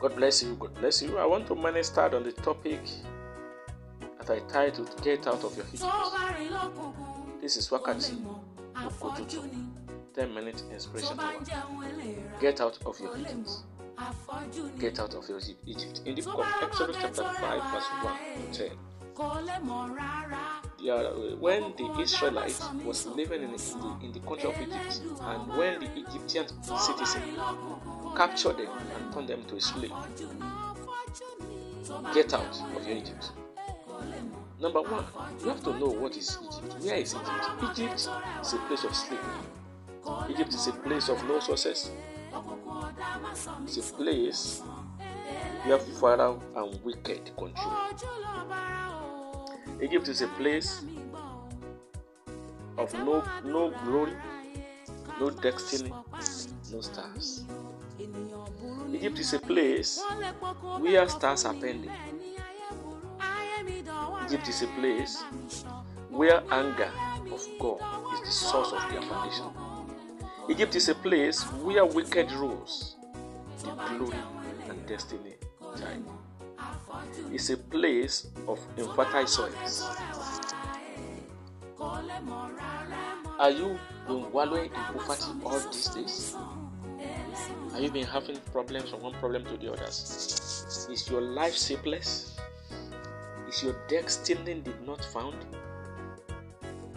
God 0.00 0.14
bless 0.14 0.42
you. 0.42 0.54
God 0.54 0.74
bless 0.76 1.02
you. 1.02 1.18
I 1.18 1.26
want 1.26 1.46
to 1.48 1.56
minister 1.56 2.02
on 2.14 2.22
the 2.22 2.32
topic 2.32 2.80
that 4.18 4.30
I 4.30 4.38
titled 4.48 4.90
Get 5.02 5.26
Out 5.26 5.42
of 5.42 5.56
Your 5.56 5.66
Egypt. 5.72 5.92
This 7.40 7.56
is 7.56 7.68
Wakati 7.70 8.14
Okututu. 8.74 9.42
10 10.14 10.34
minute 10.34 10.62
inspiration 10.72 11.18
hour. 11.18 11.34
Get 12.40 12.60
out 12.60 12.78
of 12.86 13.00
your 13.00 13.16
Egypt. 13.16 13.50
Get 14.78 15.00
out 15.00 15.14
of 15.14 15.28
your 15.28 15.40
Egypt. 15.66 16.02
In 16.04 16.14
the 16.14 16.22
book 16.22 16.38
of 16.40 16.62
Exodus 16.62 16.96
chapter 17.00 17.24
5, 17.24 17.72
verse 17.72 17.84
1 18.02 18.16
to 18.52 18.68
10. 18.68 18.78
Yeah, 20.80 20.92
uh, 20.94 21.36
when 21.40 21.74
the 21.76 22.00
Israelites 22.00 22.62
was 22.84 23.04
living 23.06 23.42
in 23.42 23.50
the, 23.50 23.96
in 24.02 24.12
the 24.12 24.20
country 24.20 24.48
of 24.48 24.60
Egypt, 24.60 25.00
and 25.22 25.48
when 25.56 25.80
the 25.80 25.90
Egyptian 26.06 26.46
citizen 26.62 27.22
captured 28.18 28.56
them 28.56 28.66
and 28.96 29.12
turned 29.14 29.28
them 29.28 29.44
to 29.44 29.54
a 29.54 29.60
slave, 29.60 29.92
get 32.12 32.34
out 32.34 32.60
of 32.76 32.84
your 32.84 32.96
Egypt. 32.96 33.30
Number 34.60 34.82
one, 34.82 35.04
you 35.40 35.48
have 35.48 35.62
to 35.62 35.78
know 35.78 35.86
what 35.86 36.16
is 36.16 36.36
Egypt. 36.42 36.82
Where 36.82 36.96
is 36.96 37.14
Egypt? 37.14 37.78
Egypt 37.78 37.94
is 37.94 38.52
a 38.54 38.58
place 38.66 38.82
of 38.82 38.96
slavery. 38.96 40.30
Egypt 40.30 40.52
is 40.52 40.66
a 40.66 40.72
place 40.72 41.08
of 41.08 41.22
no 41.28 41.38
success. 41.38 41.92
It's 43.62 43.76
a 43.76 43.92
place 43.94 44.62
where 45.64 45.78
Pharaoh 45.78 46.42
and 46.56 46.82
wicked 46.82 47.30
control. 47.36 47.76
Egypt 49.80 50.08
is 50.08 50.22
a 50.22 50.28
place 50.28 50.82
of 52.76 52.92
no 52.94 53.22
no 53.44 53.70
glory, 53.84 54.14
no 55.20 55.30
destiny, 55.30 55.92
no 56.72 56.80
stars. 56.80 57.44
Egypt 57.98 59.18
is 59.18 59.32
a 59.32 59.38
place 59.40 60.00
where 60.78 61.08
stars 61.08 61.44
are 61.44 61.54
pending. 61.54 61.90
Egypt 64.26 64.48
is 64.48 64.62
a 64.62 64.66
place 64.78 65.22
where 66.08 66.42
anger 66.50 66.92
of 67.32 67.42
God 67.58 67.80
is 68.14 68.20
the 68.20 68.30
source 68.30 68.72
of 68.72 68.90
their 68.92 69.02
foundation. 69.02 69.46
Egypt 70.48 70.76
is 70.76 70.88
a 70.88 70.94
place 70.94 71.42
where 71.62 71.84
wicked 71.84 72.30
rules 72.32 72.96
the 73.64 73.70
glory 73.70 74.18
and 74.68 74.86
destiny 74.86 75.34
time. 75.76 76.06
It's 77.32 77.50
a 77.50 77.56
place 77.56 78.28
of 78.46 78.60
infertile 78.76 79.26
soils. 79.26 79.88
Are 83.38 83.50
you 83.50 83.78
been 84.06 84.30
wallowing 84.32 84.66
in 84.66 84.70
poverty 84.70 85.32
all 85.44 85.58
these 85.58 85.88
days? 85.88 86.36
Have 87.72 87.82
you 87.82 87.90
been 87.90 88.06
having 88.06 88.36
problems 88.52 88.90
from 88.90 89.00
one 89.00 89.14
problem 89.14 89.44
to 89.44 89.56
the 89.56 89.72
others? 89.72 90.86
Is 90.90 91.08
your 91.10 91.20
life 91.20 91.56
shapeless? 91.56 92.36
Is 93.48 93.62
your 93.62 93.76
destiny 93.88 94.54
did 94.54 94.86
not 94.86 95.04
found? 95.04 95.36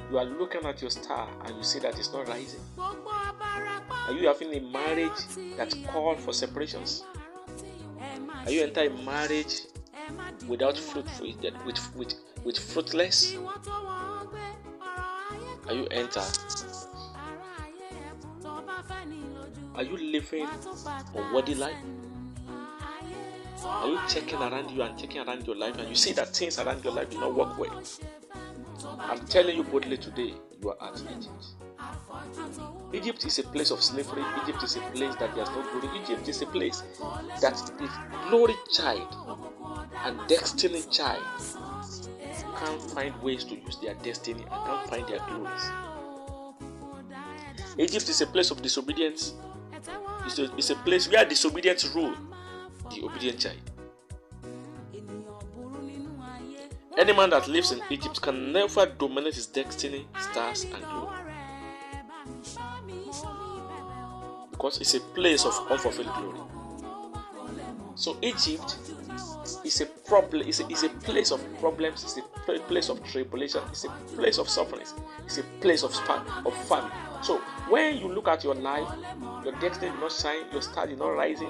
You 0.09 0.17
are 0.17 0.25
looking 0.25 0.65
at 0.65 0.81
your 0.81 0.91
star 0.91 1.29
and 1.45 1.55
you 1.55 1.63
see 1.63 1.79
that 1.79 1.97
it's 1.97 2.11
not 2.11 2.27
rising. 2.27 2.59
Are 2.77 4.13
you 4.13 4.27
having 4.27 4.53
a 4.53 4.59
marriage 4.59 5.25
that 5.57 5.73
called 5.87 6.19
for 6.19 6.33
separations? 6.33 7.03
Are 8.45 8.51
you 8.51 8.63
entering 8.63 9.05
marriage 9.05 9.61
without 10.47 10.77
fruit 10.77 11.05
with, 11.65 11.77
with, 11.95 12.13
with 12.43 12.57
fruitless? 12.57 13.35
Are 15.67 15.73
you 15.73 15.85
enter? 15.91 16.23
Are 19.75 19.83
you 19.83 19.97
living 19.97 20.47
a 21.15 21.33
worthy 21.33 21.55
life? 21.55 21.77
Are 23.63 23.87
you 23.87 23.99
checking 24.09 24.39
around 24.39 24.69
you 24.71 24.81
and 24.81 24.97
checking 24.99 25.21
around 25.21 25.47
your 25.47 25.55
life 25.55 25.77
and 25.77 25.87
you 25.87 25.95
see 25.95 26.11
that 26.13 26.35
things 26.35 26.59
around 26.59 26.83
your 26.83 26.93
life 26.93 27.09
do 27.09 27.19
not 27.19 27.33
work 27.33 27.57
well? 27.57 27.81
I'm 28.99 29.25
telling 29.27 29.55
you 29.55 29.63
boldly 29.63 29.97
today, 29.97 30.33
you 30.61 30.71
are 30.71 30.89
at 30.89 31.01
Egypt. 31.01 31.45
Egypt 32.93 33.25
is 33.25 33.39
a 33.39 33.43
place 33.43 33.71
of 33.71 33.81
slavery. 33.81 34.23
Egypt 34.43 34.63
is 34.63 34.75
a 34.75 34.81
place 34.91 35.15
that 35.15 35.33
there's 35.35 35.49
no 35.49 35.63
glory. 35.79 36.01
Egypt 36.03 36.27
is 36.27 36.41
a 36.41 36.45
place 36.47 36.83
that 37.39 37.55
the 37.77 37.89
glory 38.29 38.55
child 38.73 39.15
and 40.03 40.19
destiny 40.27 40.83
child 40.91 41.23
can't 42.57 42.81
find 42.91 43.21
ways 43.21 43.43
to 43.45 43.55
use 43.55 43.77
their 43.77 43.93
destiny 43.95 44.41
and 44.41 44.65
can't 44.65 44.89
find 44.89 45.07
their 45.07 45.19
glories. 45.27 45.63
Egypt 47.77 48.09
is 48.09 48.21
a 48.21 48.27
place 48.27 48.51
of 48.51 48.61
disobedience. 48.61 49.33
It's 50.25 50.39
a, 50.39 50.55
it's 50.55 50.69
a 50.69 50.75
place 50.75 51.09
where 51.09 51.25
disobedience 51.25 51.85
rule 51.95 52.15
the 52.89 53.03
obedient 53.03 53.39
child. 53.39 53.57
Any 56.97 57.13
man 57.13 57.29
that 57.29 57.47
lives 57.47 57.71
in 57.71 57.81
Egypt 57.89 58.21
can 58.21 58.51
never 58.51 58.85
dominate 58.85 59.35
his 59.35 59.47
destiny, 59.47 60.07
stars, 60.19 60.65
and 60.65 60.83
glory. 60.83 61.17
Because 64.51 64.81
it's 64.81 64.93
a 64.93 64.99
place 64.99 65.45
of 65.45 65.57
unfulfilled 65.71 66.13
glory. 66.13 66.39
So 67.95 68.17
Egypt 68.21 68.77
is 69.63 69.81
a 69.81 69.85
problem, 69.85 70.47
it's 70.47 70.59
a, 70.59 70.67
it's 70.67 70.83
a 70.83 70.89
place 70.89 71.31
of 71.31 71.41
problems, 71.59 72.03
it's 72.03 72.17
a 72.17 72.59
place 72.63 72.89
of 72.89 73.03
tribulation, 73.03 73.61
it's 73.69 73.85
a 73.85 73.89
place 74.15 74.37
of 74.37 74.49
suffering, 74.49 74.85
it's 75.25 75.37
a 75.37 75.43
place 75.61 75.83
of 75.83 75.93
span 75.93 76.25
of 76.45 76.53
famine. 76.67 76.91
So 77.21 77.41
when 77.71 77.97
you 77.97 78.09
look 78.13 78.27
at 78.27 78.43
your 78.43 78.53
life, 78.53 78.87
your 79.45 79.53
destiny 79.59 79.89
did 79.91 79.99
not 79.99 80.11
shine, 80.11 80.43
your 80.51 80.61
star 80.61 80.87
is 80.89 80.99
not 80.99 81.07
rising, 81.07 81.49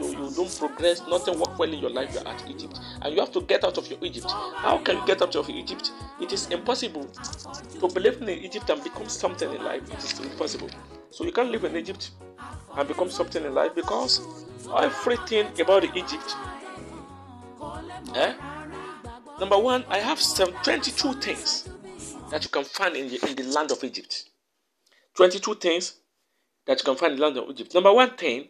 you, 0.00 0.08
you 0.08 0.30
don't 0.34 0.58
progress, 0.58 1.00
nothing 1.08 1.38
work 1.38 1.56
well 1.58 1.72
in 1.72 1.78
your 1.78 1.90
life, 1.90 2.12
you're 2.12 2.26
at 2.26 2.44
Egypt. 2.50 2.78
And 3.02 3.14
you 3.14 3.20
have 3.20 3.30
to 3.32 3.40
get 3.42 3.62
out 3.62 3.78
of 3.78 3.88
your 3.88 3.98
Egypt. 4.02 4.30
How 4.30 4.78
can 4.78 4.96
you 4.96 5.06
get 5.06 5.22
out 5.22 5.36
of 5.36 5.48
Egypt? 5.48 5.92
It 6.20 6.32
is 6.32 6.48
impossible 6.48 7.04
to 7.04 7.88
believe 7.88 8.20
in 8.20 8.28
Egypt 8.28 8.68
and 8.68 8.82
become 8.82 9.08
something 9.08 9.50
in 9.52 9.62
life. 9.62 9.82
It 9.92 9.98
is 9.98 10.18
impossible. 10.18 10.70
So 11.10 11.24
you 11.24 11.32
can't 11.32 11.50
live 11.50 11.64
in 11.64 11.76
Egypt 11.76 12.10
and 12.76 12.88
become 12.88 13.08
something 13.10 13.44
in 13.44 13.54
life 13.54 13.74
because 13.74 14.20
everything 14.76 15.46
about 15.60 15.84
Egypt. 15.96 16.34
Eh? 18.16 18.34
Number 19.38 19.58
one, 19.58 19.84
I 19.88 19.98
have 19.98 20.20
some 20.20 20.52
22 20.64 21.14
things 21.14 21.68
that 22.30 22.42
you 22.42 22.50
can 22.50 22.64
find 22.64 22.96
in 22.96 23.08
the, 23.08 23.28
in 23.28 23.36
the 23.36 23.44
land 23.54 23.70
of 23.70 23.82
Egypt. 23.84 24.29
22 25.20 25.56
things 25.56 25.96
that 26.66 26.78
you 26.78 26.84
can 26.84 26.96
find 26.96 27.12
in 27.12 27.18
the 27.18 27.22
land 27.26 27.36
of 27.36 27.50
Egypt. 27.50 27.74
Number 27.74 27.92
one 27.92 28.16
thing, 28.16 28.48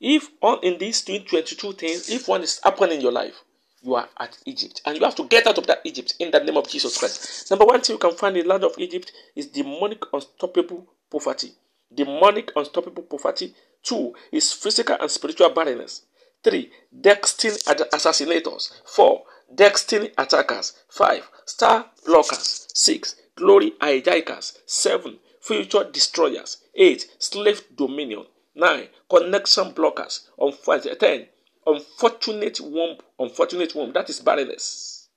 if 0.00 0.28
on 0.40 0.60
in 0.62 0.78
these 0.78 1.02
22 1.02 1.72
things, 1.72 2.08
if 2.08 2.28
one 2.28 2.44
is 2.44 2.60
happening 2.62 2.98
in 2.98 3.00
your 3.00 3.10
life, 3.10 3.42
you 3.82 3.96
are 3.96 4.08
at 4.20 4.38
Egypt. 4.46 4.82
And 4.86 4.96
you 4.96 5.04
have 5.04 5.16
to 5.16 5.24
get 5.24 5.48
out 5.48 5.58
of 5.58 5.66
that 5.66 5.80
Egypt 5.82 6.14
in 6.20 6.30
the 6.30 6.38
name 6.38 6.56
of 6.56 6.68
Jesus 6.68 6.96
Christ. 6.96 7.50
Number 7.50 7.64
one 7.64 7.80
thing 7.80 7.94
you 7.94 7.98
can 7.98 8.12
find 8.14 8.36
in 8.36 8.44
the 8.44 8.48
land 8.48 8.62
of 8.62 8.70
Egypt 8.78 9.10
is 9.34 9.48
demonic 9.48 10.04
unstoppable 10.12 10.86
poverty. 11.10 11.54
Demonic 11.92 12.52
unstoppable 12.54 13.02
poverty. 13.02 13.52
Two 13.82 14.14
is 14.30 14.52
physical 14.52 14.96
and 15.00 15.10
spiritual 15.10 15.50
barrenness. 15.50 16.02
Three, 16.44 16.70
destiny 17.00 17.54
assassinators. 17.54 18.70
Four, 18.86 19.24
destiny 19.52 20.12
attackers. 20.16 20.74
Five, 20.88 21.28
star 21.46 21.86
blockers. 22.06 22.68
Six, 22.76 23.16
glory 23.34 23.72
hijackers. 23.80 24.58
Seven, 24.66 25.18
future 25.42 25.84
destroyers. 25.84 26.58
8. 26.74 27.16
Slave 27.18 27.62
dominion. 27.76 28.24
9. 28.54 28.88
Connection 29.10 29.72
blockers. 29.72 30.28
On 30.38 30.52
10. 30.52 31.26
Unfortunate 31.66 32.60
womb. 32.60 32.98
Unfortunate 33.18 33.74
womb. 33.74 33.92
That 33.92 34.08
is 34.08 34.20
barrenness. 34.20 35.08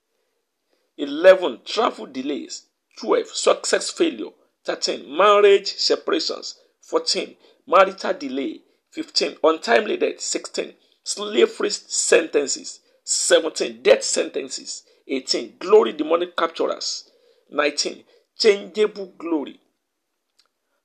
11. 0.97 1.62
Travel 1.66 2.08
delays. 2.08 2.64
12. 3.00 3.28
Success 3.28 3.90
failure. 3.91 4.31
13. 4.66 5.16
Marriage 5.16 5.74
separations. 5.75 6.59
14. 6.81 7.35
Marital 7.68 8.14
delay. 8.14 8.62
15. 8.91 9.38
Untimely 9.44 9.97
death. 9.97 10.19
16. 10.19 10.74
Slavery 11.03 11.70
sentences. 11.70 12.79
17. 13.03 13.84
Death 13.84 14.03
sentences. 14.03 14.84
18. 15.08 15.58
Glory 15.59 15.94
demonic 15.94 16.35
capturers. 16.35 17.09
19. 17.52 18.03
Changeable 18.38 19.14
glory. 19.17 19.59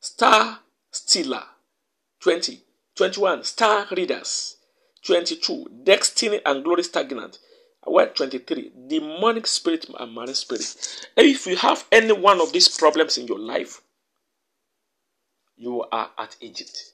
Star 0.00 0.61
Stealer 0.91 1.44
20. 2.20 2.62
21. 2.97 3.44
Star 3.44 3.87
Readers 3.91 4.56
22. 5.05 5.82
Destiny 5.85 6.41
and 6.44 6.64
Glory 6.64 6.82
Stagnant. 6.82 7.38
Word 7.87 8.17
23. 8.17 8.73
Demonic 8.88 9.47
spirit 9.47 9.87
and 9.99 10.14
marine 10.14 10.35
spirit. 10.35 11.06
If 11.17 11.47
you 11.47 11.56
have 11.56 11.85
any 11.93 12.12
one 12.12 12.41
of 12.41 12.52
these 12.52 12.69
problems 12.69 13.19
in 13.19 13.26
your 13.26 13.38
life, 13.38 13.82
you 15.56 15.85
are 15.93 16.11
at 16.19 16.37
Egypt. 16.41 16.93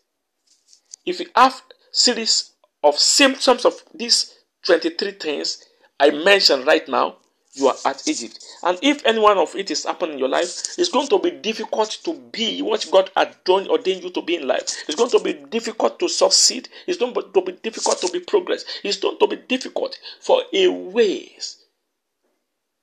If 1.04 1.20
you 1.20 1.26
have 1.36 1.62
series 1.92 2.52
of 2.82 2.98
symptoms 2.98 3.64
of 3.64 3.82
these 3.94 4.34
23 4.64 5.12
things 5.12 5.64
I 6.00 6.10
mentioned 6.10 6.66
right 6.66 6.86
now, 6.88 7.18
you 7.56 7.68
are 7.68 7.76
at 7.84 8.06
Egypt. 8.06 8.44
And 8.62 8.78
if 8.82 9.04
any 9.04 9.18
one 9.18 9.38
of 9.38 9.54
it 9.56 9.70
is 9.70 9.84
happening 9.84 10.14
in 10.14 10.18
your 10.18 10.28
life, 10.28 10.78
it's 10.78 10.90
going 10.90 11.08
to 11.08 11.18
be 11.18 11.30
difficult 11.30 11.90
to 12.04 12.14
be 12.32 12.60
what 12.62 12.86
God 12.90 13.10
had 13.16 13.36
done, 13.44 13.68
ordained 13.68 14.02
you 14.02 14.10
to 14.10 14.22
be 14.22 14.36
in 14.36 14.46
life. 14.46 14.84
It's 14.86 14.94
going 14.94 15.10
to 15.10 15.20
be 15.20 15.32
difficult 15.32 15.98
to 16.00 16.08
succeed. 16.08 16.68
It's 16.86 16.98
going 16.98 17.14
to 17.14 17.42
be 17.42 17.52
difficult 17.52 18.00
to 18.00 18.10
be 18.12 18.20
progress. 18.20 18.64
It's 18.84 18.98
going 18.98 19.18
to 19.18 19.26
be 19.26 19.36
difficult 19.36 19.98
for 20.20 20.42
a 20.52 20.68
ways 20.68 21.64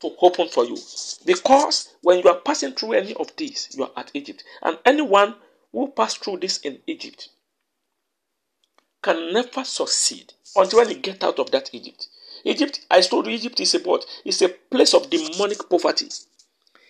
to 0.01 0.11
open 0.21 0.49
for 0.49 0.65
you. 0.65 0.77
Because 1.25 1.93
when 2.01 2.19
you 2.19 2.29
are 2.29 2.39
passing 2.39 2.73
through 2.73 2.93
any 2.93 3.13
of 3.15 3.35
these, 3.37 3.69
you 3.75 3.83
are 3.83 3.91
at 3.95 4.11
Egypt. 4.13 4.43
And 4.61 4.77
anyone 4.85 5.35
who 5.71 5.91
passed 5.91 6.23
through 6.23 6.37
this 6.37 6.57
in 6.59 6.79
Egypt 6.87 7.29
can 9.01 9.33
never 9.33 9.63
succeed 9.63 10.33
until 10.55 10.89
you 10.89 10.95
get 10.95 11.23
out 11.23 11.39
of 11.39 11.51
that 11.51 11.69
Egypt. 11.73 12.07
Egypt, 12.43 12.81
I 12.91 13.01
told 13.01 13.27
you, 13.27 13.33
Egypt 13.33 13.59
is 13.59 13.73
a 13.75 13.79
what? 13.79 14.05
It's 14.25 14.41
a 14.41 14.49
place 14.49 14.93
of 14.93 15.09
demonic 15.09 15.69
poverty. 15.69 16.09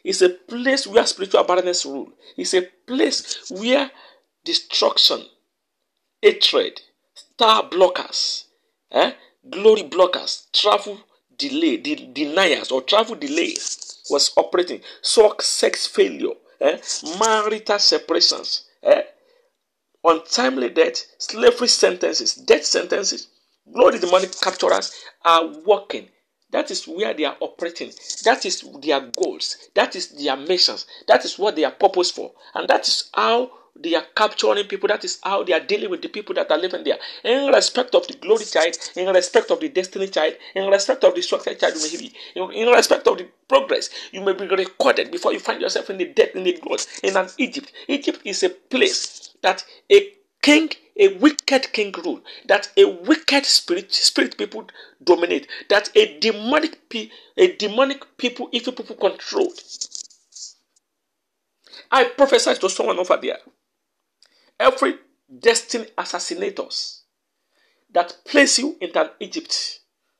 It's 0.04 0.22
a 0.22 0.30
place 0.30 0.86
where 0.88 1.06
spiritual 1.06 1.44
barrenness 1.44 1.86
rule. 1.86 2.12
It's 2.36 2.54
a 2.54 2.64
place 2.88 3.50
where 3.50 3.92
destruction, 4.44 5.26
hatred, 6.22 6.82
star 7.14 7.70
blockers, 7.70 8.46
eh, 8.92 9.14
glory 9.50 9.84
blockers, 9.84 10.52
travel 10.52 11.00
delay, 11.38 11.78
de- 11.78 12.08
deniers 12.14 12.72
or 12.72 12.82
travel 12.82 13.16
delays 13.16 14.00
was 14.10 14.32
operating. 14.36 14.82
So 15.02 15.36
sex 15.40 15.88
failure, 15.88 16.36
eh, 16.60 16.80
marital 17.20 17.80
separations, 17.80 18.66
eh, 18.82 19.04
untimely 20.04 20.70
death, 20.70 21.06
slavery 21.18 21.70
sentences, 21.70 22.36
death 22.36 22.66
sentences, 22.66 23.28
glory 23.72 24.00
demonic 24.00 24.32
capturers 24.32 24.94
are 25.24 25.48
working. 25.66 26.10
That 26.52 26.70
is 26.70 26.88
where 26.88 27.14
they 27.16 27.26
are 27.26 27.36
operating. 27.40 27.92
That 28.26 28.46
is 28.46 28.64
their 28.82 29.02
goals. 29.02 29.58
That 29.74 29.96
is 29.96 30.10
their 30.10 30.38
missions. 30.38 30.86
That 31.08 31.26
is 31.26 31.40
what 31.40 31.56
they 31.56 31.64
are 31.64 31.72
purpose 31.72 32.12
for. 32.12 32.32
And 32.54 32.70
that 32.70 32.88
is 32.88 33.10
how 33.14 33.52
they 33.76 33.96
are 33.96 34.06
capturing 34.16 34.66
people. 34.66 34.88
That 34.88 35.04
is 35.04 35.20
how 35.24 35.44
they 35.44 35.54
are 35.54 35.60
dealing 35.60 35.90
with 35.90 36.04
the 36.04 36.10
people 36.10 36.36
that 36.36 36.52
are 36.52 36.58
living 36.60 36.84
there. 36.84 37.00
In 37.24 37.48
respect 37.52 37.96
of 37.96 38.08
the 38.08 38.14
glory 38.14 38.46
child, 38.46 38.78
in 38.96 39.12
respect 39.12 39.50
of 39.50 39.62
the 39.62 39.70
destiny 39.70 40.08
child, 40.10 40.36
in 40.54 40.70
respect 40.70 41.04
of 41.04 41.16
the 41.16 41.24
structure 41.24 41.56
child, 41.56 41.74
you 41.76 41.82
may 41.92 41.98
be, 41.98 42.14
in, 42.36 42.68
in 42.68 42.68
respect 42.72 43.08
of 43.08 43.18
the 43.18 43.28
progress, 43.48 43.90
you 44.12 44.22
may 44.22 44.34
be 44.34 44.46
recorded 44.46 45.10
before 45.10 45.34
you 45.34 45.40
find 45.40 45.60
yourself 45.60 45.90
in 45.90 45.98
the 45.98 46.06
death, 46.06 46.36
in 46.36 46.44
the 46.44 46.54
growth, 46.60 46.86
in 47.04 47.18
an 47.18 47.28
Egypt. 47.40 47.72
Egypt 47.88 48.20
is 48.26 48.44
a 48.44 48.50
place 48.50 49.36
that 49.42 49.66
a 49.92 50.14
king 50.44 50.70
a 50.98 51.08
wicked 51.18 51.74
king 51.74 51.92
rule 52.06 52.22
that 52.48 52.70
a 52.78 52.86
wicked 52.86 53.46
spirit 53.46 53.92
spirit 53.94 54.38
people 54.38 54.68
dominate 55.04 55.48
that 55.70 55.90
a 55.96 56.20
demonic 56.20 56.90
pe- 56.90 57.10
a 57.38 57.56
demonic 57.56 58.06
people 58.18 58.50
evil 58.52 58.74
people 58.74 58.96
control. 58.98 59.52
I 61.92 62.06
prophesy 62.06 62.56
to 62.56 62.70
someone 62.70 63.00
over 63.00 63.18
there. 63.22 63.40
Every 64.60 64.96
destiny 65.40 65.88
assassinators 65.98 67.02
that 67.92 68.16
place 68.26 68.60
you 68.60 68.78
in 68.82 68.92
an 68.96 69.10
egypt 69.20 69.80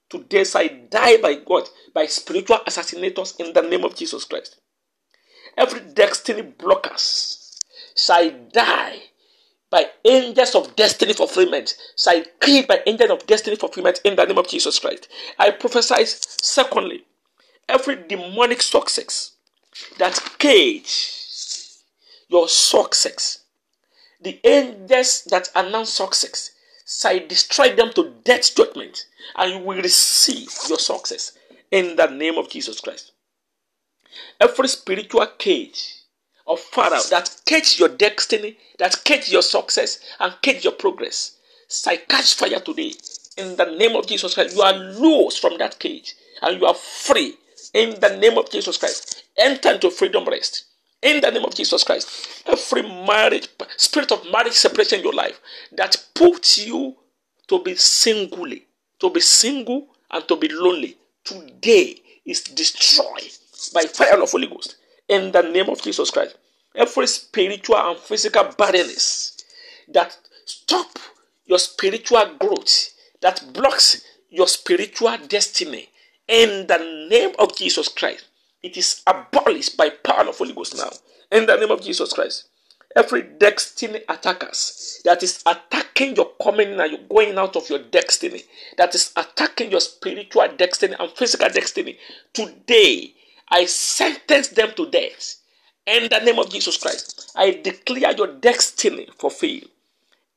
today 0.10 0.46
I 0.56 0.68
die 0.90 1.18
by 1.18 1.36
god 1.36 1.70
by 1.94 2.06
spiritual 2.08 2.60
assassinators 2.68 3.40
in 3.40 3.54
the 3.54 3.62
name 3.62 3.84
of 3.84 3.96
jesus 3.96 4.26
christ. 4.26 4.60
Every 5.58 5.82
destiny 5.82 6.44
blockers 6.44 7.60
shall 7.96 8.32
die 8.52 9.04
by 9.74 9.88
angels 10.06 10.54
of 10.54 10.76
destiny 10.76 11.14
fulfillment. 11.14 11.76
I 12.06 12.24
create 12.40 12.68
by 12.68 12.82
angels 12.86 13.10
of 13.10 13.26
destiny 13.26 13.56
fulfillment 13.56 14.02
in 14.04 14.16
the 14.16 14.24
name 14.24 14.38
of 14.38 14.48
Jesus 14.48 14.78
Christ. 14.78 15.08
I 15.40 15.50
prophesy, 15.50 16.06
secondly, 16.06 17.06
every 17.68 17.96
demonic 18.08 18.62
success 18.62 19.32
that 19.98 20.36
cage 20.38 21.22
your 22.28 22.48
success, 22.48 23.46
the 24.22 24.40
angels 24.44 25.24
that 25.32 25.50
announce 25.56 25.90
success, 25.90 26.52
I 27.04 27.26
destroy 27.28 27.76
them 27.76 27.92
to 27.94 28.14
death 28.24 28.56
judgment, 28.56 29.08
and 29.38 29.54
you 29.54 29.66
will 29.66 29.82
receive 29.82 30.52
your 30.70 30.78
success 30.78 31.32
in 31.72 31.96
the 31.96 32.06
name 32.12 32.38
of 32.38 32.48
Jesus 32.48 32.80
Christ. 32.80 33.14
Every 34.40 34.68
spiritual 34.68 35.26
cage 35.40 36.03
of 36.48 36.60
Pharaoh 36.60 37.02
that 37.10 37.36
catch 37.46 37.80
your 37.80 37.90
destiny, 37.90 38.58
that 38.80 39.04
catch 39.04 39.32
your 39.32 39.42
success, 39.42 40.00
and 40.20 40.34
catch 40.42 40.64
your 40.64 40.74
progress. 40.74 41.38
I 41.88 41.98
catch 41.98 42.36
fire 42.36 42.60
today. 42.60 42.94
In 43.38 43.56
the 43.56 43.66
name 43.66 43.96
of 43.96 44.06
Jesus 44.06 44.36
Christ, 44.36 44.56
you 44.56 44.62
are 44.62 44.74
loose 44.74 45.38
from 45.38 45.58
that 45.58 45.80
cage 45.80 46.14
and 46.42 46.60
you 46.60 46.68
are 46.68 46.76
free. 46.76 47.36
In 47.74 48.00
the 48.00 48.18
name 48.18 48.38
of 48.38 48.52
Jesus 48.52 48.78
Christ, 48.78 49.24
enter 49.38 49.74
into 49.74 49.90
freedom 49.90 50.26
rest. 50.26 50.66
In 51.02 51.20
the 51.20 51.32
name 51.32 51.44
of 51.44 51.56
Jesus 51.56 51.84
Christ, 51.84 52.44
every 52.46 52.84
marriage, 52.84 53.50
spirit 53.78 54.12
of 54.12 54.24
marriage 54.32 54.54
separation 54.54 55.00
in 55.00 55.06
your 55.06 55.14
life 55.14 55.42
that 55.72 55.98
puts 56.14 56.66
you 56.66 56.96
to 57.48 57.62
be 57.64 57.76
singly, 57.76 58.68
to 59.00 59.10
be 59.10 59.20
single 59.20 59.88
and 60.12 60.28
to 60.28 60.36
be 60.36 60.48
lonely, 60.50 60.98
today 61.24 61.96
is 62.26 62.42
destroyed 62.42 63.32
by 63.74 63.82
fire 63.82 64.22
of 64.22 64.32
Holy 64.32 64.48
Ghost 64.48 64.78
in 65.08 65.32
the 65.32 65.42
name 65.42 65.70
of 65.70 65.82
Jesus 65.82 66.10
Christ. 66.12 66.38
Every 66.76 67.08
spiritual 67.08 67.78
and 67.78 68.00
physical 68.00 68.46
barrenness 68.58 69.38
that 69.94 70.18
stop 70.46 70.98
your 71.46 71.60
spiritual 71.60 72.36
growth, 72.40 72.94
that 73.22 73.44
blocks 73.54 74.02
your 74.30 74.48
spiritual 74.48 75.18
destiny, 75.28 75.90
in 76.28 76.68
the 76.68 77.08
name 77.10 77.36
of 77.38 77.56
Jesus 77.56 77.90
Christ, 77.90 78.26
it 78.62 78.78
is 78.78 79.02
abolished 79.06 79.76
by 79.78 79.90
power 79.90 80.28
of 80.28 80.38
Holy 80.38 80.54
Ghost 80.54 80.78
now. 80.78 80.90
In 81.32 81.46
the 81.46 81.58
name 81.58 81.72
of 81.72 81.82
Jesus 81.82 82.14
Christ. 82.14 82.48
Every 82.96 83.24
destiny 83.24 84.02
attackers 84.08 85.02
that 85.04 85.24
is 85.24 85.42
attacking 85.48 86.16
your 86.16 86.32
coming 86.42 86.74
in 86.74 86.80
and 86.80 86.92
your 86.92 87.02
going 87.10 87.38
out 87.38 87.56
of 87.56 87.68
your 87.68 87.80
destiny, 87.80 88.44
that 88.78 88.94
is 88.94 89.12
attacking 89.18 89.72
your 89.72 89.80
spiritual 89.80 90.48
destiny 90.56 90.96
and 91.00 91.12
physical 91.12 91.50
destiny, 91.50 91.98
today 92.34 93.16
I 93.54 93.66
sentence 93.66 94.48
them 94.48 94.74
to 94.78 94.90
death. 94.90 95.36
In 95.86 96.10
the 96.10 96.20
name 96.22 96.40
of 96.40 96.50
Jesus 96.50 96.76
Christ, 96.76 97.32
I 97.36 97.52
declare 97.52 98.12
your 98.16 98.26
destiny 98.26 99.08
fulfilled. 99.20 99.70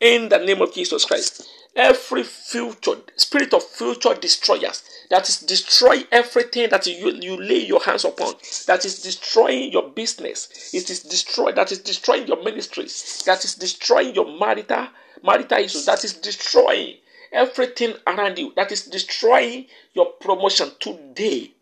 In 0.01 0.29
the 0.29 0.37
name 0.37 0.61
of 0.61 0.75
Jesus 0.75 1.07
Christ, 1.07 1.49
every 1.75 2.25
future 2.25 2.97
spirit 3.17 3.55
of 3.55 3.63
future 3.63 4.13
destroyers 4.13 4.83
that 5.09 5.31
is 5.31 5.41
destroying 5.41 6.05
everything 6.13 6.69
that 6.69 6.87
you, 6.87 7.11
you 7.13 7.41
lay 7.41 7.65
your 7.65 7.83
hands 7.83 8.05
upon, 8.05 8.35
that 8.67 8.85
is 8.85 9.01
destroying 9.01 9.73
your 9.73 9.89
business, 9.89 10.75
it 10.75 10.91
is 10.91 11.01
destroyed, 11.03 11.57
that 11.57 11.73
is 11.73 11.79
destroying 11.79 12.27
your 12.27 12.45
ministries, 12.45 13.23
that 13.25 13.43
is 13.47 13.55
destroying 13.55 14.15
your 14.15 14.39
marital 14.39 14.89
marital 15.23 15.59
issues, 15.59 15.87
that 15.87 16.05
is 16.05 16.13
destroying 16.13 16.97
everything 17.33 17.95
around 18.07 18.39
you, 18.39 18.53
that 18.57 18.71
is 18.73 18.85
destroying 18.85 19.65
your 19.95 20.13
promotion 20.21 20.71
today. 20.81 21.55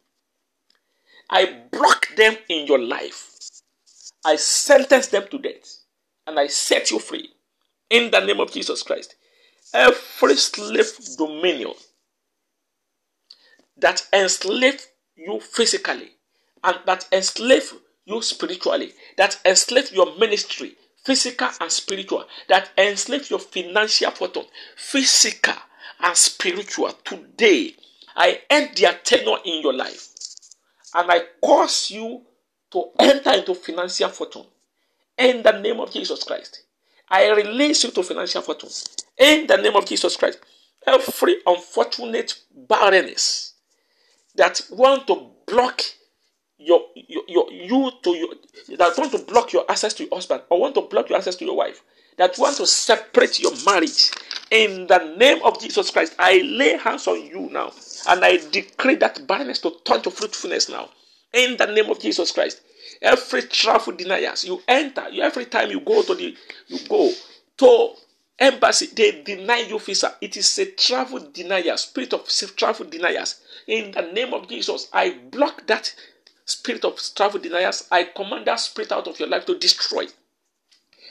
I 1.31 1.63
block 1.71 2.09
them 2.17 2.37
in 2.49 2.67
your 2.67 2.81
life. 2.81 3.31
I 4.25 4.37
sentence 4.37 5.09
them 5.09 5.27
to 5.31 5.39
death. 5.39 5.79
And 6.27 6.39
I 6.39 6.47
set 6.47 6.91
you 6.91 6.99
free. 6.99 7.29
In 7.91 8.11
the 8.11 8.21
name 8.21 8.41
of 8.41 8.53
Jesus 8.53 8.83
Christ. 8.83 9.15
Every 9.73 10.37
slave 10.37 10.93
dominion 11.19 11.75
that 13.77 14.07
enslave 14.13 14.87
you 15.17 15.41
physically 15.41 16.11
and 16.63 16.79
that 16.87 17.07
enslave 17.13 17.73
you 18.05 18.23
spiritually, 18.23 18.93
that 19.17 19.39
enslave 19.45 19.91
your 19.93 20.17
ministry, 20.17 20.77
physical 21.05 21.49
and 21.61 21.71
spiritual, 21.71 22.25
that 22.49 22.71
enslave 22.79 23.29
your 23.31 23.41
financial 23.41 24.11
fortune, 24.13 24.45
physical 24.77 25.55
and 26.01 26.17
spiritual, 26.17 26.93
today 27.05 27.75
I 28.17 28.43
end 28.49 28.77
their 28.77 28.95
tenure 28.95 29.39
in 29.45 29.63
your 29.63 29.75
life 29.75 30.14
and 30.95 31.11
I 31.11 31.23
cause 31.43 31.91
you 31.91 32.23
to 32.73 32.91
enter 32.99 33.33
into 33.33 33.55
financial 33.55 34.09
fortune 34.09 34.45
in 35.19 35.43
the 35.43 35.53
name 35.61 35.81
of 35.81 35.93
Jesus 35.93 36.23
Christ. 36.25 36.63
I 37.09 37.31
release 37.31 37.85
you 37.85 37.91
to 37.93 38.03
financial 38.03 38.43
fortune 38.43 38.71
in 39.19 39.47
the 39.47 39.57
name 39.57 39.77
of 39.77 39.87
Jesus 39.87 40.17
Christ. 40.17 40.39
Every 40.87 41.37
unfortunate 41.47 42.35
barrenness 42.69 43.55
that 44.37 44.61
want 44.71 45.07
to 45.07 45.31
block 45.47 45.83
your, 46.59 46.83
your, 46.95 47.23
your 47.29 47.53
you 47.53 47.91
to 48.03 48.11
your 48.11 48.29
that 48.79 48.97
want 48.97 49.13
to 49.13 49.19
block 49.19 49.53
your 49.53 49.65
access 49.71 49.93
to 49.95 50.05
your 50.05 50.15
husband 50.15 50.43
or 50.51 50.61
want 50.61 50.75
to 50.75 50.83
block 50.83 51.09
your 51.09 51.19
access 51.19 51.37
to 51.37 51.45
your 51.45 51.57
wife 51.57 51.83
that 52.17 52.39
want 52.39 52.57
to 52.57 52.67
separate 52.67 53.41
your 53.41 53.53
marriage 53.67 54.11
in 54.51 54.87
the 54.87 55.15
name 55.19 55.43
of 55.45 55.61
Jesus 55.61 55.91
Christ 55.91 56.15
I 56.19 56.39
lay 56.43 56.77
hands 56.79 57.07
on 57.09 57.23
you 57.27 57.51
now 57.51 57.73
and 58.07 58.25
I 58.25 58.39
decree 58.51 58.97
that 58.97 59.27
barrenness 59.27 59.61
to 59.61 59.73
turn 59.85 60.03
to 60.03 60.11
fruitfulness 60.11 60.69
now. 60.69 60.91
In 61.33 61.57
the 61.57 61.67
name 61.67 61.91
of 61.91 62.01
Jesus 62.01 62.33
Christ. 62.33 62.61
Every 63.03 63.43
travel 63.43 63.95
deniers, 63.95 64.45
you 64.45 64.63
enter, 64.69 65.07
every 65.21 65.47
time 65.47 65.71
you 65.71 65.81
go 65.81 66.03
to 66.03 66.15
the, 66.15 66.37
you 66.69 66.79
go 66.89 67.13
to 67.59 67.95
embassy, 68.39 68.87
they 68.95 69.23
deny 69.23 69.59
you 69.59 69.79
visa. 69.79 70.15
It 70.21 70.37
is 70.37 70.59
a 70.59 70.67
travel 70.73 71.21
denier, 71.33 71.77
spirit 71.77 72.13
of 72.13 72.29
travel 72.57 72.87
deniers. 72.87 73.41
In 73.67 73.91
the 73.93 74.03
name 74.03 74.33
of 74.35 74.49
Jesus, 74.49 74.89
I 74.93 75.11
block 75.31 75.67
that 75.67 75.95
spirit 76.45 76.85
of 76.85 76.99
travel 77.15 77.41
deniers. 77.41 77.87
I 77.91 78.05
command 78.05 78.47
that 78.47 78.61
spirit 78.61 78.93
out 78.93 79.09
of 79.09 79.19
your 79.19 79.29
life 79.29 79.47
to 79.47 79.59
destroy. 79.59 80.07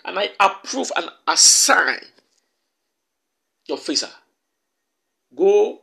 And 0.06 0.20
I 0.20 0.32
approve 0.40 0.92
and 0.96 1.10
assign 1.28 2.00
your 3.68 3.78
visa. 3.78 4.10
Go 5.36 5.83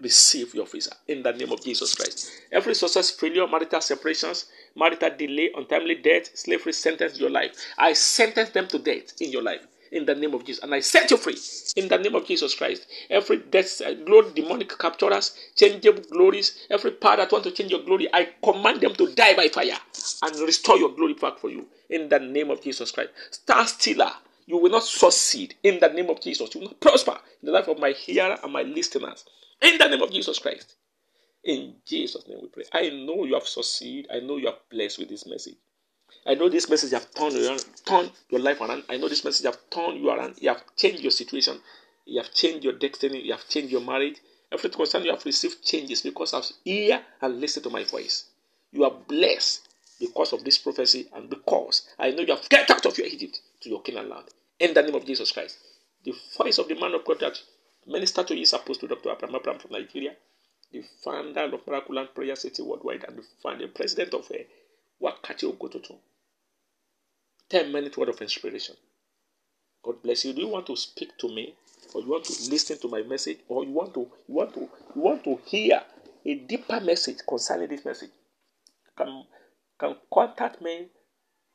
receive 0.00 0.54
your 0.54 0.66
visa 0.66 0.92
in 1.08 1.22
the 1.22 1.32
name 1.32 1.52
of 1.52 1.62
Jesus 1.62 1.94
Christ. 1.94 2.30
Every 2.52 2.74
success, 2.74 3.10
failure, 3.10 3.46
marital 3.46 3.80
separations, 3.80 4.46
marital 4.76 5.10
delay, 5.16 5.50
untimely 5.56 5.96
death, 5.96 6.36
slavery 6.36 6.72
sentence 6.72 7.18
your 7.18 7.30
life. 7.30 7.52
I 7.78 7.92
sentence 7.94 8.50
them 8.50 8.68
to 8.68 8.78
death 8.78 9.20
in 9.20 9.32
your 9.32 9.42
life 9.42 9.66
in 9.92 10.04
the 10.06 10.14
name 10.14 10.34
of 10.34 10.44
Jesus. 10.44 10.62
And 10.62 10.74
I 10.74 10.80
set 10.80 11.10
you 11.10 11.16
free 11.16 11.36
in 11.76 11.88
the 11.88 11.98
name 11.98 12.14
of 12.14 12.26
Jesus 12.26 12.54
Christ. 12.54 12.86
Every 13.10 13.38
death, 13.38 13.80
uh, 13.80 13.94
glory, 13.94 14.32
demonic 14.34 14.68
capturers, 14.70 15.34
changeable 15.56 16.02
glories, 16.10 16.66
every 16.70 16.92
power 16.92 17.16
that 17.16 17.32
want 17.32 17.44
to 17.44 17.50
change 17.50 17.70
your 17.70 17.82
glory, 17.82 18.08
I 18.12 18.28
command 18.42 18.80
them 18.80 18.94
to 18.94 19.12
die 19.14 19.34
by 19.34 19.48
fire 19.48 19.78
and 20.22 20.36
restore 20.40 20.78
your 20.78 20.94
glory 20.94 21.14
back 21.14 21.38
for 21.38 21.50
you 21.50 21.66
in 21.90 22.08
the 22.08 22.18
name 22.18 22.50
of 22.50 22.62
Jesus 22.62 22.90
Christ. 22.90 23.10
Star 23.30 23.66
stealer, 23.66 24.12
you 24.48 24.56
will 24.56 24.70
not 24.70 24.82
succeed 24.82 25.54
in 25.62 25.78
the 25.78 25.88
name 25.88 26.08
of 26.08 26.22
Jesus. 26.22 26.54
You 26.54 26.62
will 26.62 26.68
not 26.68 26.80
prosper 26.80 27.18
in 27.42 27.46
the 27.46 27.52
life 27.52 27.68
of 27.68 27.78
my 27.78 27.90
hearer 27.90 28.38
and 28.42 28.50
my 28.50 28.62
listeners 28.62 29.26
in 29.60 29.76
the 29.76 29.86
name 29.88 30.00
of 30.00 30.10
Jesus 30.10 30.38
Christ. 30.38 30.74
In 31.44 31.74
Jesus' 31.84 32.26
name 32.26 32.38
we 32.40 32.48
pray. 32.48 32.64
I 32.72 32.88
know 32.88 33.24
you 33.24 33.34
have 33.34 33.46
succeeded. 33.46 34.10
I 34.10 34.20
know 34.20 34.38
you 34.38 34.48
are 34.48 34.56
blessed 34.70 35.00
with 35.00 35.10
this 35.10 35.26
message. 35.26 35.56
I 36.26 36.34
know 36.34 36.48
this 36.48 36.70
message 36.70 36.92
have 36.92 37.12
turned 37.14 37.36
around, 37.36 37.62
turned 37.84 38.10
your 38.30 38.40
life 38.40 38.62
around. 38.62 38.84
I 38.88 38.96
know 38.96 39.08
this 39.08 39.22
message 39.22 39.44
have 39.44 39.58
turned 39.68 40.00
you 40.00 40.08
around. 40.08 40.36
You 40.40 40.48
have 40.48 40.62
changed 40.76 41.02
your 41.02 41.10
situation. 41.10 41.58
You 42.06 42.22
have 42.22 42.32
changed 42.32 42.64
your 42.64 42.72
destiny. 42.72 43.20
You 43.20 43.32
have 43.32 43.46
changed 43.48 43.70
your 43.70 43.82
marriage. 43.82 44.16
Everything 44.50 44.78
concern 44.78 45.04
you 45.04 45.10
have 45.10 45.26
received 45.26 45.62
changes 45.62 46.00
because 46.00 46.32
of 46.32 46.46
ear 46.64 47.02
and 47.20 47.38
listen 47.38 47.62
to 47.64 47.70
my 47.70 47.84
voice. 47.84 48.24
You 48.72 48.84
are 48.84 48.96
blessed 49.06 49.68
because 50.00 50.32
of 50.32 50.42
this 50.42 50.56
prophecy 50.56 51.06
and 51.14 51.28
because 51.28 51.86
I 51.98 52.12
know 52.12 52.22
you 52.22 52.34
have 52.34 52.48
get 52.48 52.70
out 52.70 52.86
of 52.86 52.96
your 52.96 53.06
Egypt 53.06 53.40
to 53.60 53.68
your 53.68 53.82
Canaan 53.82 54.08
land. 54.08 54.28
In 54.60 54.74
the 54.74 54.82
name 54.82 54.94
of 54.96 55.06
Jesus 55.06 55.30
Christ. 55.30 55.56
The 56.04 56.14
voice 56.36 56.58
of 56.58 56.68
the 56.68 56.74
man 56.74 56.94
of 56.94 57.04
God 57.04 57.20
that 57.20 57.38
ministered 57.86 58.26
to 58.28 58.34
you 58.34 58.42
is 58.42 58.52
Apostle 58.52 58.88
Dr. 58.88 59.10
Abraham 59.12 59.36
Abraham 59.36 59.60
from 59.60 59.72
Nigeria, 59.72 60.16
the 60.72 60.82
founder 61.04 61.44
of 61.44 61.66
Miracle 61.66 61.94
Land 61.94 62.08
Prayer 62.14 62.34
City 62.34 62.62
Worldwide, 62.62 63.04
and 63.06 63.18
the, 63.18 63.22
founder, 63.42 63.68
president 63.68 64.14
of 64.14 64.28
uh, 64.32 64.38
Wakati 65.00 65.46
Okototo. 65.46 65.96
10 67.48 67.72
minute 67.72 67.96
word 67.96 68.08
of 68.08 68.20
inspiration. 68.20 68.74
God 69.84 70.02
bless 70.02 70.24
you. 70.24 70.32
Do 70.32 70.42
you 70.42 70.48
want 70.48 70.66
to 70.66 70.76
speak 70.76 71.16
to 71.18 71.28
me? 71.28 71.54
Or 71.94 72.02
you 72.02 72.08
want 72.10 72.24
to 72.24 72.50
listen 72.50 72.78
to 72.80 72.88
my 72.88 73.02
message? 73.02 73.38
Or 73.48 73.64
you 73.64 73.70
want 73.70 73.94
to 73.94 74.00
you 74.00 74.34
want 74.34 74.54
to 74.54 74.60
you 74.60 75.00
want 75.02 75.24
to 75.24 75.38
hear 75.46 75.80
a 76.26 76.34
deeper 76.34 76.80
message 76.80 77.18
concerning 77.26 77.68
this 77.68 77.84
message? 77.84 78.10
Can 78.96 79.24
can 79.78 79.96
contact 80.12 80.60
me 80.60 80.88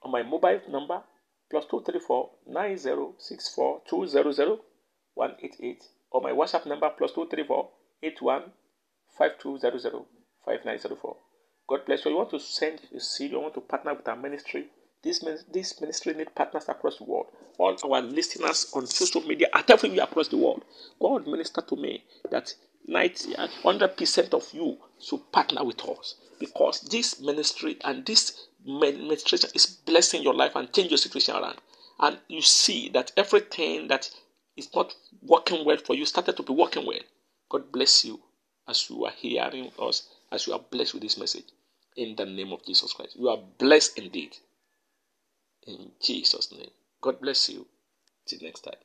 on 0.02 0.12
my 0.12 0.24
mobile 0.24 0.62
number 0.70 1.04
plus 1.54 1.66
two 1.70 1.84
three 1.86 2.00
four 2.00 2.32
nine 2.48 2.76
zero 2.76 3.14
six 3.20 3.54
four 3.54 3.80
two 3.88 4.08
zero 4.08 4.32
zero 4.32 4.60
one 5.14 5.36
eight 5.44 5.56
eight 5.62 5.84
or 6.10 6.20
my 6.20 6.32
WhatsApp 6.32 6.66
number 6.66 6.90
plus 6.98 7.12
two 7.12 7.28
three 7.30 7.44
four 7.44 7.70
eight 8.02 8.20
one 8.24 8.46
five 9.16 9.38
two 9.38 9.60
zero 9.60 9.78
zero 9.78 10.08
five 10.44 10.66
nine 10.66 10.80
zero 10.80 10.96
four. 11.00 11.16
God 11.70 11.86
bless 11.86 12.06
you. 12.06 12.12
You 12.12 12.18
want 12.18 12.32
to 12.32 12.40
send 12.40 12.80
a 12.96 13.00
seed, 13.00 13.32
you 13.34 13.40
want 13.40 13.54
to 13.54 13.62
partner 13.62 13.94
with 13.94 14.08
our 14.08 14.16
ministry 14.16 14.66
this, 15.04 15.24
this 15.52 15.80
ministry 15.82 16.14
need 16.14 16.34
partners 16.34 16.70
across 16.70 16.98
the 16.98 17.04
world. 17.04 17.28
All 17.58 17.78
our 17.84 18.02
listeners 18.02 18.72
on 18.74 18.88
social 18.88 19.22
media 19.22 19.48
at 19.54 19.70
everywhere 19.70 20.06
across 20.06 20.30
the 20.30 20.38
world. 20.38 20.64
God 21.00 21.28
minister 21.28 21.62
to 21.62 21.76
me 21.76 22.04
that 22.32 22.56
90 22.88 23.36
100% 23.36 24.34
of 24.34 24.54
you 24.54 24.78
should 25.00 25.32
partner 25.32 25.64
with 25.64 25.82
us 25.88 26.16
because 26.40 26.82
this 26.82 27.22
ministry 27.22 27.78
and 27.84 28.06
this 28.06 28.48
administration 28.66 29.50
is 29.54 29.66
blessing 29.66 30.24
your 30.24 30.34
life 30.34 30.56
and 30.56 30.72
change 30.74 30.92
your 30.92 30.98
situation 30.98 31.36
around. 31.36 31.58
And 32.00 32.18
you 32.28 32.42
see 32.42 32.90
that 32.90 33.12
everything 33.18 33.88
that 33.88 34.10
is 34.58 34.70
not 34.74 34.94
working 35.22 35.66
well 35.66 35.78
for 35.78 35.96
you 35.96 36.06
started 36.06 36.38
to 36.38 36.44
be 36.44 36.54
working 36.54 36.86
well. 36.86 37.00
God 37.50 37.72
bless 37.72 38.06
you 38.06 38.20
as 38.68 38.90
you 38.90 39.06
are 39.06 39.12
hearing 39.12 39.72
us, 39.80 40.08
as 40.32 40.48
you 40.48 40.54
are 40.54 40.60
blessed 40.60 40.94
with 40.94 41.04
this 41.04 41.18
message. 41.18 41.46
In 41.96 42.16
the 42.16 42.26
name 42.26 42.52
of 42.52 42.66
Jesus 42.66 42.94
Christ. 42.94 43.16
You 43.16 43.30
are 43.30 43.40
blessed 43.58 44.00
indeed. 44.00 44.36
In 45.68 45.92
Jesus' 46.02 46.52
name. 46.52 46.72
God 47.02 47.22
bless 47.22 47.50
you. 47.50 47.68
Till 48.26 48.40
next 48.42 48.62
time. 48.62 48.76